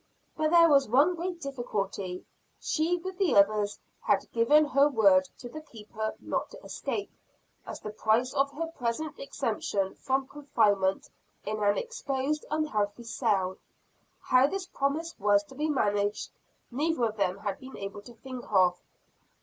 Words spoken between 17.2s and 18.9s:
had been able to think of.